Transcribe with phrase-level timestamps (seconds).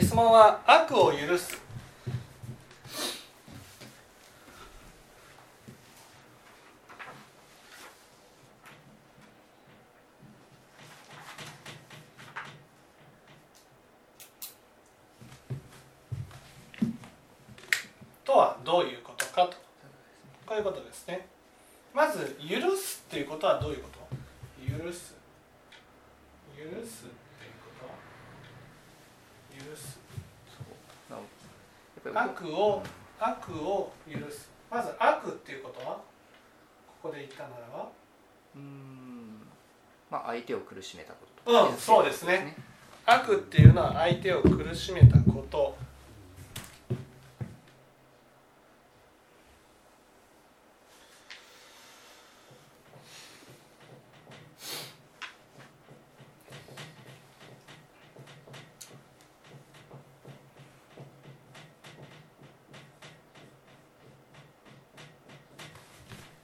[0.00, 1.62] 質問は悪を許す。
[18.24, 19.56] とはどういうことかと。
[20.46, 21.26] こういうことですね。
[21.92, 24.84] まず許すっていうことはどういうこと？
[24.84, 25.14] 許す。
[26.56, 27.23] 許す。
[29.76, 29.98] す
[31.08, 31.18] そう。
[32.06, 32.82] やっぱり悪を
[33.18, 34.50] 悪を許す。
[34.70, 35.94] まず悪っていうことは
[37.02, 37.88] ここで言ったならば。
[38.56, 39.40] うん。
[40.10, 41.68] まあ相手を苦しめたこと。
[41.68, 42.56] うんそうですね。
[43.06, 45.76] 悪っていうのは相手を苦しめたこと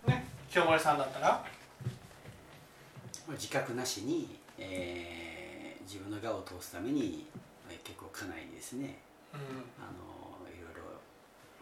[0.06, 1.45] ね清盛さんだったら？
[3.31, 5.20] 自覚なしに、えー
[5.91, 7.27] 自分の我を通すために、
[7.69, 8.98] えー結構家内にですね。
[9.33, 9.41] うん。
[9.78, 10.83] あのいろいろ、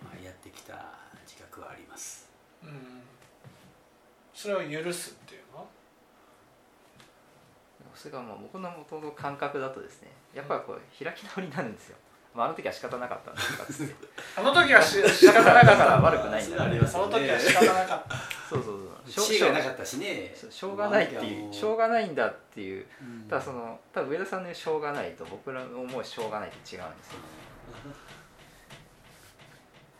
[0.03, 0.75] まあ、やってきた
[1.27, 2.29] 自覚はあります。
[2.63, 3.01] うん。
[4.35, 5.59] それを許すっていうの？
[5.61, 5.67] は
[7.95, 11.97] それがもう僕の元の感覚だとですねやっぱりこう開き直りになるんですよ、
[12.35, 13.95] まあ、あの時は仕方なかったんですかつって
[14.37, 15.85] あの時はし仕仕方なかった。
[15.85, 16.99] ら悪くないんだありますた。
[17.01, 18.15] その時は仕方なかった
[18.49, 18.79] そうそう
[19.15, 19.27] そう。
[19.27, 20.35] しょ知恵がなかったしね。
[20.35, 22.87] しょしょうがないっていうしょうがないんだっていう。
[23.03, 23.29] うん。
[23.29, 26.85] ただその多分上田さんの言うしょうがないと僕らの思うしょうがないって違うんですよ。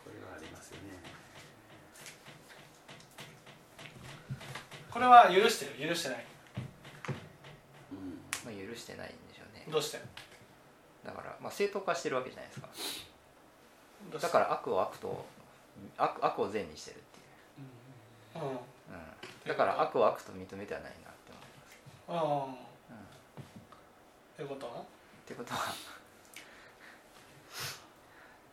[0.03, 0.89] これはありますよね
[4.89, 5.89] これは許してる。
[5.89, 6.25] 許してない。
[7.91, 8.19] うん。
[8.45, 9.67] まあ、許してないんでしょうね。
[9.71, 9.99] どうして？
[11.05, 12.67] だから、まあ、正当化してるわけじゃないですか。
[14.19, 15.25] だから悪を悪と
[15.97, 17.18] 悪悪を善にしてるって
[19.47, 21.31] だから悪を悪と認めてはないなって
[22.07, 22.57] 思います、うんうん、っ
[24.37, 24.83] ということは？
[25.25, 25.59] てことは。
[25.59, 25.73] っ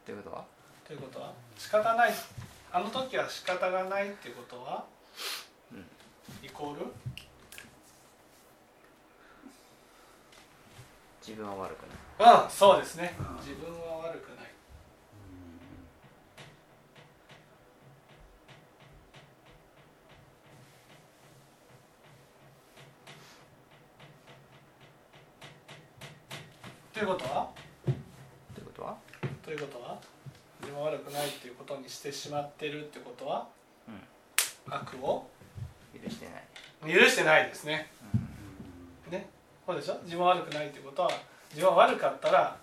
[0.05, 0.45] てことは？
[0.87, 1.33] ということは？
[1.57, 2.13] 仕方ない。
[2.73, 4.85] あの時は仕方がないっていうことは、
[5.73, 5.87] うん。
[6.43, 6.87] イコール？
[11.27, 11.87] 自分は悪く
[12.21, 12.43] ない。
[12.45, 13.15] うんそうですね。
[13.19, 14.47] うん自分は悪くない
[26.93, 27.51] ということは
[27.91, 27.95] っ
[28.55, 28.97] てことは
[29.43, 30.01] ということは
[30.67, 33.47] 自分は悪くないっていうことにしてしまってるってことは、
[34.67, 35.25] 悪を？
[35.95, 37.89] 許してない、許してないですね。
[39.09, 39.29] ね。
[39.65, 39.99] そうでしょ？
[40.03, 41.11] 自分は悪くないってことは
[41.51, 42.57] 自分は悪かったら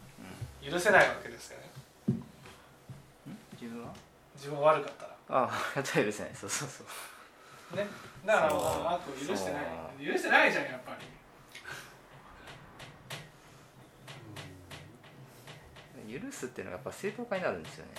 [0.62, 1.72] 許せないわけですよね。
[2.10, 3.94] うん、自分は？
[4.36, 5.44] 自分は悪かったら。
[5.46, 6.84] ああ許せないそうそうそ
[7.74, 7.78] う。
[7.78, 7.88] ね。
[8.26, 9.64] だから悪を許してない。
[10.06, 11.08] 許してないじゃんやっぱり
[16.04, 17.92] 許すっていうのがやっぱ正当化になるんですよね。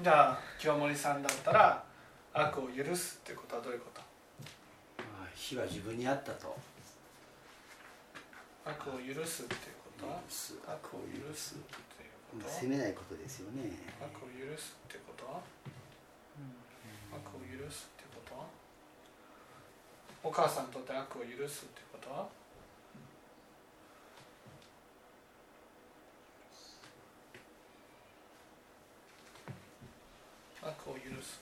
[0.00, 1.84] じゃあ清盛さんだったら
[2.32, 4.00] 悪を許すっていうことはどういうこと？
[5.02, 6.56] まあ火は自分にあったと。
[8.64, 10.06] 悪を許すっていうこと？
[10.06, 10.54] は許す。
[10.66, 11.58] 悪を許すっ
[11.96, 12.46] ていうこと？
[12.46, 13.72] は責めないことですよね。
[13.98, 15.26] 悪を許すってこと？
[15.26, 15.42] は
[17.10, 18.38] 悪を許すってこと？
[18.38, 18.46] は
[20.22, 22.08] お母さんにとって悪を許すってこと？
[22.10, 22.28] は
[30.98, 31.40] 許す。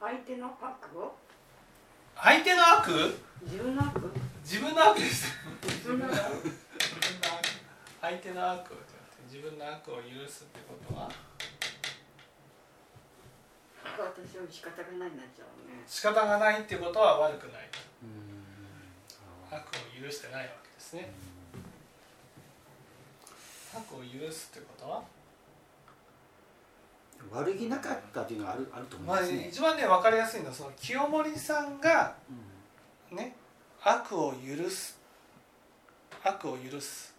[0.00, 1.14] 相手の悪を？
[2.16, 3.18] 相手の悪？
[3.42, 4.10] 自分の悪？
[4.42, 5.26] 自分の悪です。
[5.62, 6.12] 自分の悪。
[6.12, 7.46] 自分の悪
[8.00, 8.70] 相手の悪
[9.30, 11.10] 自分の悪を許すってことは？
[13.98, 15.82] 私は仕方がないになっちゃうね。
[15.86, 17.68] 仕方がないっていうことは悪くない。
[18.02, 19.56] うん。
[19.56, 21.10] 悪を許してないわけですね
[23.74, 24.88] 悪を許すってこと？
[24.88, 25.02] は
[27.32, 32.14] 悪気なかったというのはあるあると思いまあますね、一番ね分かりやすいのはその清盛さんが
[33.10, 33.16] うん。
[33.16, 33.34] ね
[33.82, 34.98] 悪を許す。
[36.22, 37.14] 悪を許す、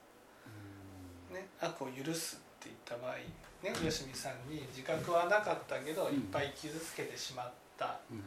[1.32, 6.16] ね、悪を許すって言った場合ね吉見さんに自覚はなかったけどうん。
[6.16, 8.00] いっぱい傷つけてしまった。
[8.10, 8.22] うん。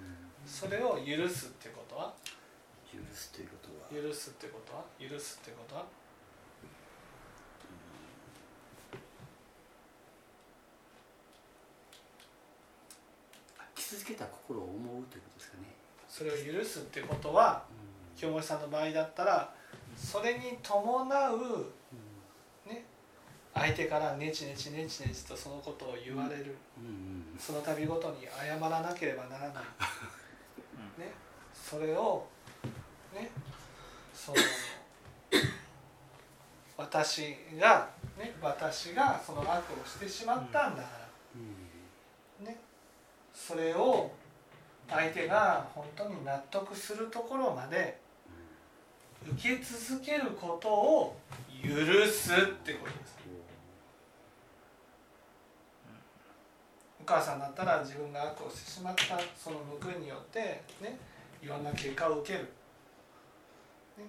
[0.47, 2.13] それを許すってことは？
[2.93, 3.57] 許すというこ
[3.91, 4.03] とは。
[4.03, 4.85] 許すってことは？
[5.01, 5.85] 許すってことは？
[14.13, 15.65] けた心を思うということですかね。
[16.09, 17.65] それを許すっていうことは
[18.17, 19.53] う清盛さんの場合だったら
[19.97, 21.67] それに伴う
[22.69, 22.85] ね
[23.55, 26.53] 相手からネチネチネチネチとそのことを言われる、んうん
[27.33, 27.39] うん。
[27.39, 29.65] その度ごとに謝らなければならない、
[31.01, 31.13] ね、
[31.55, 32.27] それを
[33.15, 33.31] ね
[34.13, 34.39] その
[36.77, 37.89] 私が、
[38.19, 41.02] ね、私がその悪をしてしまったんだから、うんね、
[43.53, 44.11] それを
[44.89, 47.99] 相手が本当に納得するところまで
[49.31, 51.17] 受け続けることを
[51.63, 51.71] 許
[52.07, 53.13] すってことです。
[57.03, 60.97] お母さんだったら自分が悪をしてしまったその報いによってね
[61.43, 62.45] いろんな結果を受ける、
[63.99, 64.05] ね、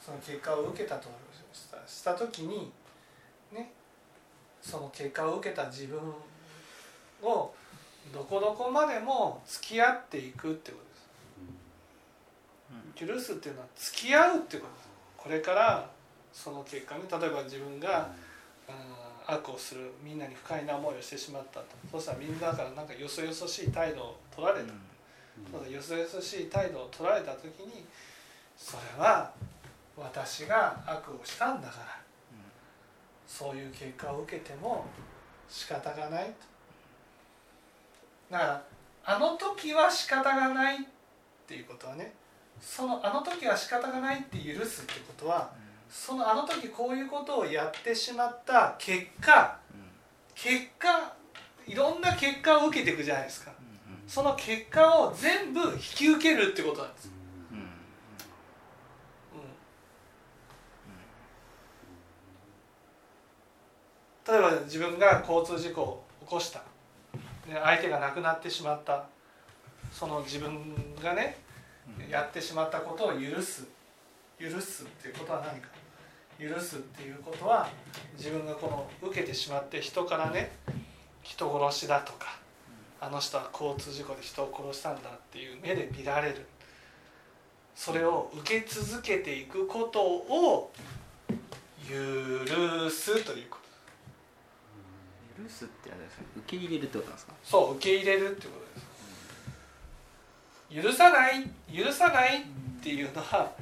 [0.00, 1.08] その結果を受けたと
[1.52, 2.72] したした時に
[3.52, 3.72] ね
[4.62, 6.00] その結果を受けた自分
[7.22, 7.52] を
[8.12, 10.78] どこどこまでも付き合っていくってこ
[12.98, 13.12] とです。
[13.14, 14.88] 許すっていうのは付き合うってことです。
[15.16, 15.90] これから
[16.32, 18.10] その結果ね例えば自分が、
[18.68, 18.74] うん。
[19.28, 21.66] 悪をするみんなに不快な思いをしてしまったと。
[21.90, 24.68] そしたらみんなからなんかよそよそしい態度を取られた、
[25.58, 27.84] ただよそよそしい態度を取られた時に
[28.56, 29.32] それは
[29.96, 31.98] 私が悪をしたんだから。
[33.26, 34.86] そういう結果を受けても
[35.48, 36.32] 仕方がないと
[38.30, 38.62] だから
[39.04, 40.78] あの時は仕方がないっ
[41.46, 42.12] ていうことはね
[42.60, 45.52] そのあの時は仕方がないって許すってことは
[45.88, 49.58] そのあの時こういうことをやってしまった結果
[50.34, 51.14] 結果
[51.66, 53.52] いろんな結果を受けていくじゃないですか。
[54.06, 57.10] その結果を全部引き受けるってことなんです、
[64.28, 64.34] うん。
[64.34, 66.62] 例えば自分が交通事故を起こした。
[67.52, 69.04] 相手が亡くなってしまった。
[69.92, 71.38] その自分がね
[72.10, 73.66] やってしまったことを許す。
[74.38, 75.68] 許すっていうことは何か。
[76.38, 77.68] 許すっていうことは
[78.18, 80.52] 自分がこの受けてしまって人からね
[81.22, 82.38] 人殺しだとか
[83.00, 86.46] あの人は交通事故で人を殺したんだっていう目で見られる。
[87.74, 90.72] それを受け続けていくことを
[91.86, 93.65] 許すということ
[95.46, 98.52] 許すって何ですか受け入れるってことなんですかそう受け入れるってこ
[100.72, 102.44] とです許さない許さないっ
[102.82, 103.52] ていうのは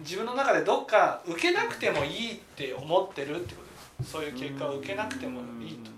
[0.00, 3.62] 自分の中でどっか受けなくてもいいって思ってるってこ
[3.98, 5.90] とですそういう結果を受けなくてもいいと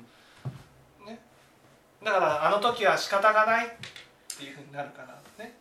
[1.10, 1.18] ね
[2.04, 3.68] だからあの時は仕方がないっ
[4.36, 5.54] ていうふうになるからね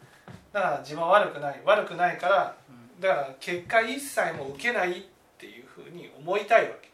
[0.51, 2.56] だから自分は悪くない悪くないから
[3.00, 5.04] だから結果一切も受けないっ
[5.38, 6.89] ていうふうに思いたいわけ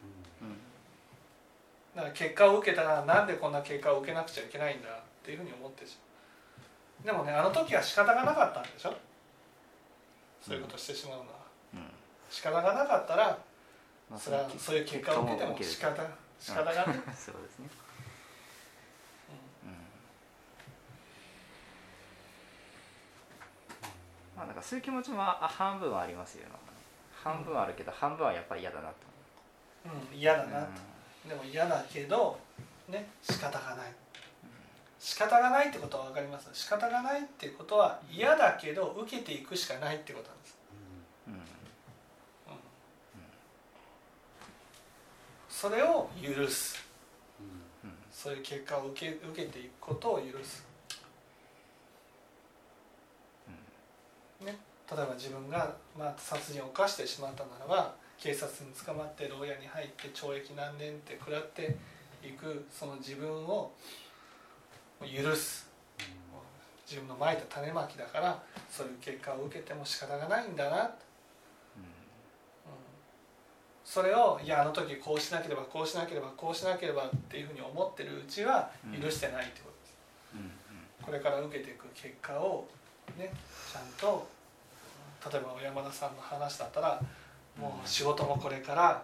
[1.95, 4.91] だから結果を受けたらなんでこんな結果を受けなくちゃいけないんだっ
[5.23, 5.97] ていうふうに思ってし
[7.03, 7.05] まう。
[7.05, 8.93] でもねあの時は仕方がなかったんでしょ？
[10.41, 11.27] そういうことしてしまうのは。
[11.73, 11.91] うん。
[12.29, 13.37] 仕方がなかったら
[14.09, 16.03] まあそれはそういう結果を受けても仕方
[16.39, 17.69] 仕方がない、 そうですね。
[24.35, 26.47] まあなんかそういう気持ちもあ半分はありますよ。
[27.23, 28.95] 半分はあるけど半分はやっぱり嫌だなと
[30.11, 30.15] う。
[30.15, 30.67] ん、嫌だなと、
[31.27, 32.39] でも嫌だけど
[32.87, 33.93] ね仕方がない。
[34.99, 36.49] 仕方がないってことは分かります。
[36.53, 40.57] 仕方がないってことは嫌だけど受けていくしかないってことなんです、
[41.27, 41.33] うん。
[41.33, 41.39] うん。
[41.39, 41.43] うん。
[45.47, 46.83] それを許す。
[47.83, 47.93] うん。
[48.11, 50.65] そういう結果を受け受けていくことを許す、
[54.41, 54.57] ね、
[54.91, 61.77] 例えば自分が、まあ、殺人を犯してしまったならば警察に捕まって牢屋に入って懲役何年って食らって
[62.23, 63.71] いくその自分を
[65.01, 65.69] 許す。
[66.89, 70.85] 自分のまいた種まきだからそういう結果を受けても仕方がないんだな。
[70.85, 71.09] と
[73.85, 79.95] それをいやあの時こうしなければこうしなければこうしなければっていうふうに思ってるうちは許してないってことです、
[80.35, 81.05] うん。
[81.05, 82.67] これから受けていく結果を
[83.17, 83.31] ね
[83.71, 84.27] ちゃんと
[85.31, 87.01] 例えば小山田さんの話だったら
[87.57, 89.03] もう仕事もこれから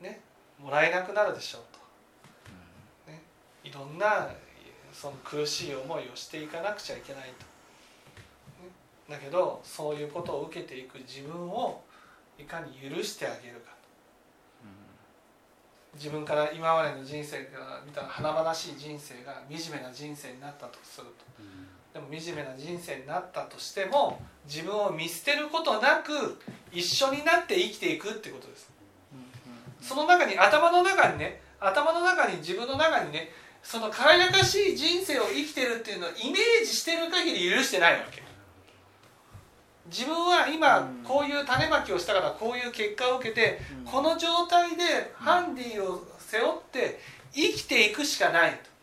[0.00, 0.20] ね
[0.58, 1.62] もらえなくなるでしょう
[3.06, 3.22] と、ね、
[3.64, 4.28] いろんな
[4.92, 7.28] その苦しい思いをしていかなくちゃいけないと、
[8.62, 8.70] ね、
[9.10, 11.82] だけどそういうことを受けていく自分を
[12.38, 13.74] いかに許してあげるか。
[15.96, 21.42] 自分から今までの人生から見たら華々しい人生が惨めな人生になったとすると
[21.94, 26.40] でも惨めな人生になったとしても自分を見捨てることなく
[26.72, 28.68] 一緒になって生きていくってことです。
[29.80, 33.28] その中に頭の中にね頭の中に自分の中にね
[33.62, 38.24] その輝かしい人生を生きてるっていうのをイメージしてる限り許してないわけ。
[39.86, 41.04] 自分は今うん。
[41.04, 43.92] こういう種まきをしたからこういう結果を受けてうん。
[43.92, 46.98] この状態でハンディを背負って
[47.32, 48.73] 生きていくしかないと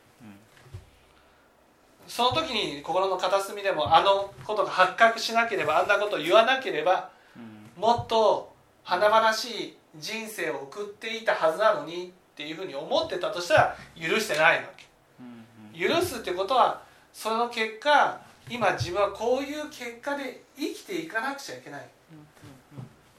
[2.12, 7.82] その時に心の片隅でもあのことが発覚しなければあんなことを言わなければうん。
[7.82, 8.53] もっと
[8.84, 14.88] 華々しい人生を送っていたはずなのにっていうふうに思ってたとしたら許してないわけ。
[15.22, 16.82] うん許すってことは
[17.13, 21.82] その結果今自分はこういう結果で生きていかなくちゃいけない。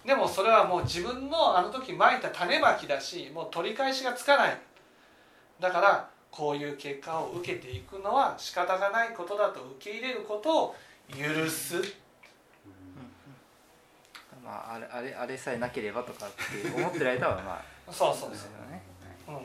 [0.05, 4.59] でもそれはもう自分のあの時まいた種まきだしもう取り返しがつかない。
[5.61, 10.75] だからこういう結果を受けていくのは仕方がないことだと受け入れることを
[11.11, 11.77] 許す。
[14.43, 16.35] まああれあれあれさえなければとかって
[16.75, 18.83] 思ってる間はまあ そうそうそですよね。
[19.29, 19.39] う、うん、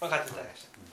[0.00, 0.80] 分かっていただきました。
[0.80, 0.89] はい